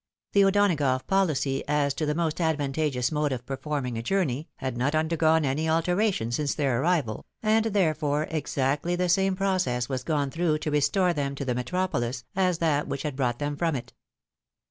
The 0.33 0.43
O'Donagough 0.45 1.05
policy 1.05 1.63
as 1.67 1.93
to 1.93 2.07
the 2.07 2.15
most 2.15 2.41
advantageous 2.41 3.11
mode 3.11 3.31
of 3.31 3.45
performing 3.45 3.99
a 3.99 4.01
journey, 4.01 4.49
had 4.55 4.75
not 4.75 4.95
undergone 4.95 5.45
any 5.45 5.69
alteration 5.69 6.31
since 6.31 6.55
their 6.55 6.81
arrival, 6.81 7.27
and 7.43 7.65
therefore, 7.65 8.23
exactly 8.31 8.95
the 8.95 9.09
same 9.09 9.35
process 9.35 9.89
was 9.89 10.03
gone 10.03 10.31
through 10.31 10.57
to 10.57 10.71
restore 10.71 11.13
them 11.13 11.35
to 11.35 11.45
the 11.45 11.53
metropolis 11.53 12.23
as 12.35 12.57
that 12.57 12.87
which 12.87 13.03
had 13.03 13.15
brought 13.15 13.37
them 13.37 13.55
from 13.55 13.75
it. 13.75 13.93